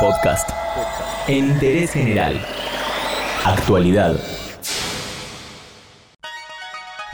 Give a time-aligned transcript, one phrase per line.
[0.00, 0.50] Podcast.
[1.26, 2.38] En interés general.
[3.44, 4.14] Actualidad.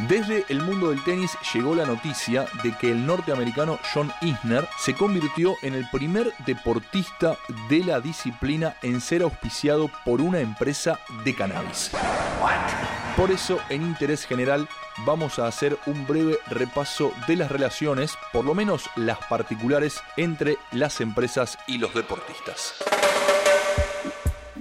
[0.08, 4.94] Desde el mundo del tenis llegó la noticia de que el norteamericano John Isner se
[4.94, 7.36] convirtió en el primer deportista
[7.68, 11.92] de la disciplina en ser auspiciado por una empresa de cannabis.
[13.16, 14.68] Por eso, en interés general,
[15.06, 20.56] vamos a hacer un breve repaso de las relaciones, por lo menos las particulares, entre
[20.72, 22.74] las empresas y los deportistas.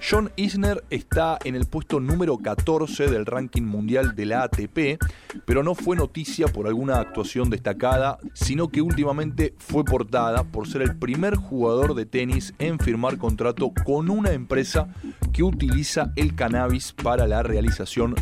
[0.04, 5.00] John Isner está en el puesto número 14 del ranking mundial de la ATP,
[5.46, 10.82] pero no fue noticia por alguna actuación destacada, sino que últimamente fue portada por ser
[10.82, 14.88] el primer jugador de tenis en firmar contrato con una empresa
[15.32, 18.22] que utiliza el cannabis para la realización de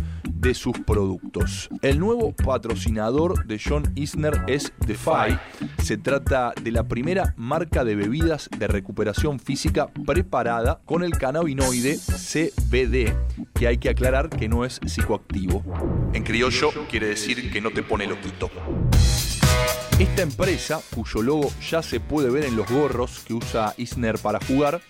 [0.53, 1.69] sus productos.
[1.81, 5.37] El nuevo patrocinador de John Isner es Defy.
[5.83, 11.97] Se trata de la primera marca de bebidas de recuperación física preparada con el cannabinoide
[11.97, 13.13] CBD,
[13.53, 15.63] que hay que aclarar que no es psicoactivo.
[16.13, 18.49] En criollo quiere decir que no te pone loquito.
[19.99, 24.39] Esta empresa, cuyo logo ya se puede ver en los gorros que usa Isner para
[24.39, 24.81] jugar,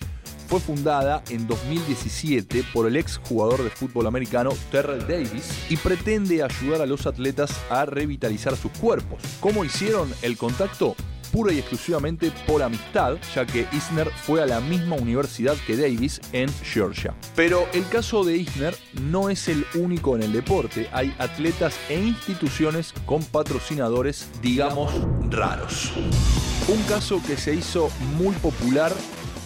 [0.50, 6.42] fue fundada en 2017 por el ex jugador de fútbol americano Terrell Davis y pretende
[6.42, 9.22] ayudar a los atletas a revitalizar sus cuerpos.
[9.40, 10.96] ¿Cómo hicieron el contacto?
[11.32, 16.20] pura y exclusivamente por amistad, ya que Isner fue a la misma universidad que Davis
[16.34, 17.14] en Georgia.
[17.36, 22.00] Pero el caso de Isner no es el único en el deporte, hay atletas e
[22.00, 24.92] instituciones con patrocinadores, digamos,
[25.30, 25.94] raros.
[26.68, 28.92] Un caso que se hizo muy popular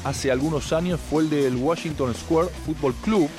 [0.04, 3.30] hace algunos años fue el del Washington Square Football Club.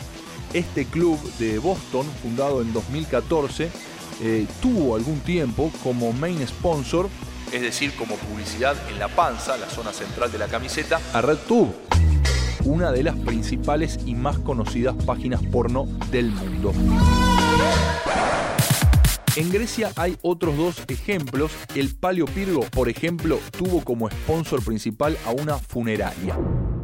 [0.53, 3.71] Este club de Boston, fundado en 2014,
[4.23, 7.09] eh, tuvo algún tiempo como main sponsor,
[7.53, 11.75] es decir, como publicidad en la panza, la zona central de la camiseta, a RedTube,
[12.65, 16.73] una de las principales y más conocidas páginas porno del mundo.
[19.37, 21.51] En Grecia hay otros dos ejemplos.
[21.75, 26.39] El Palio Pirgo, por ejemplo, tuvo como sponsor principal a una funeraria.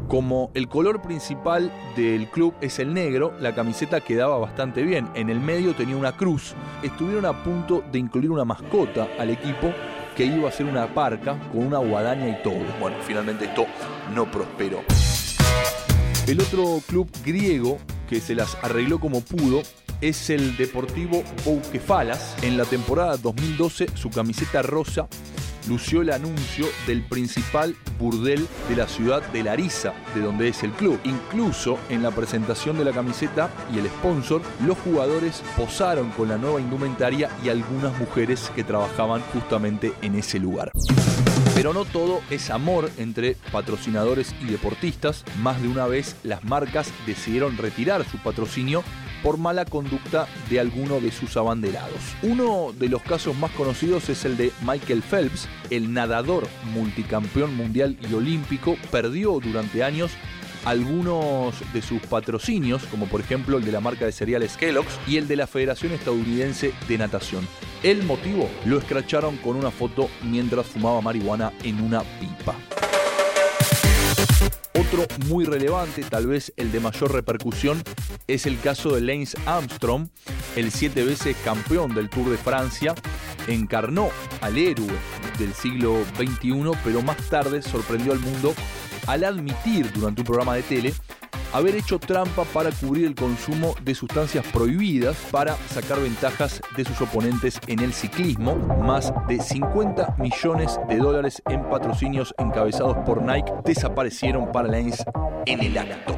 [0.09, 5.09] Como el color principal del club es el negro, la camiseta quedaba bastante bien.
[5.15, 6.55] En el medio tenía una cruz.
[6.83, 9.73] Estuvieron a punto de incluir una mascota al equipo
[10.17, 12.65] que iba a ser una parca con una guadaña y todo.
[12.81, 13.67] Bueno, finalmente esto
[14.13, 14.83] no prosperó.
[16.27, 17.79] El otro club griego
[18.09, 19.63] que se las arregló como pudo
[20.01, 22.37] es el Deportivo Bouquefalas.
[22.43, 25.09] En la temporada 2012 su camiseta rosa
[25.69, 30.73] lució el anuncio del principal burdel de la ciudad de Larissa, de donde es el
[30.73, 30.99] club.
[31.05, 36.39] Incluso en la presentación de la camiseta y el sponsor, los jugadores posaron con la
[36.39, 40.73] nueva indumentaria y algunas mujeres que trabajaban justamente en ese lugar.
[41.55, 45.25] Pero no todo es amor entre patrocinadores y deportistas.
[45.43, 48.83] Más de una vez las marcas decidieron retirar su patrocinio
[49.23, 52.01] por mala conducta de alguno de sus abanderados.
[52.23, 57.97] Uno de los casos más conocidos es el de Michael Phelps, el nadador multicampeón mundial
[58.09, 60.13] y olímpico, perdió durante años
[60.65, 65.17] algunos de sus patrocinios, como por ejemplo el de la marca de cereales Kellogg's y
[65.17, 67.47] el de la Federación Estadounidense de Natación.
[67.83, 72.55] El motivo lo escracharon con una foto mientras fumaba marihuana en una pipa.
[74.79, 77.83] Otro muy relevante, tal vez el de mayor repercusión,
[78.27, 80.09] es el caso de Lance Armstrong,
[80.57, 82.95] el siete veces campeón del Tour de Francia,
[83.47, 84.89] encarnó al héroe
[85.39, 88.55] del siglo XXI, pero más tarde sorprendió al mundo
[89.07, 90.95] al admitir durante un programa de tele
[91.53, 97.01] haber hecho trampa para cubrir el consumo de sustancias prohibidas para sacar ventajas de sus
[97.01, 98.57] oponentes en el ciclismo.
[98.57, 105.05] Más de 50 millones de dólares en patrocinios encabezados por Nike desaparecieron para Lance
[105.47, 106.17] en el acto.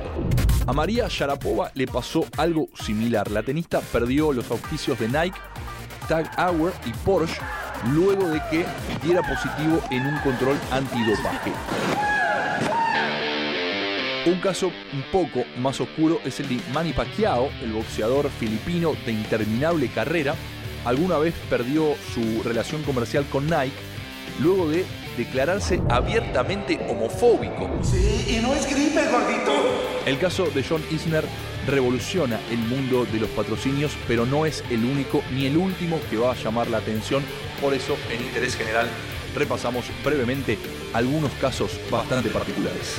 [0.67, 3.31] A María Sharapova le pasó algo similar.
[3.31, 5.39] La tenista perdió los auspicios de Nike,
[6.09, 7.41] Tag Hour y Porsche
[7.91, 8.65] luego de que
[9.03, 11.53] diera positivo en un control antidopaje.
[14.25, 19.11] Un caso un poco más oscuro es el de Manny Pacquiao, el boxeador filipino de
[19.11, 20.37] interminable carrera.
[20.85, 23.73] Alguna vez perdió su relación comercial con Nike
[24.41, 24.85] luego de
[25.17, 27.69] declararse abiertamente homofóbico.
[27.83, 29.53] Sí, y no es gripe, gordito.
[30.07, 31.25] El caso de John Isner
[31.67, 36.17] revoluciona el mundo de los patrocinios, pero no es el único ni el último que
[36.17, 37.25] va a llamar la atención.
[37.61, 38.87] Por eso, en interés general,
[39.35, 40.59] repasamos brevemente
[40.93, 42.99] algunos casos bastante particulares.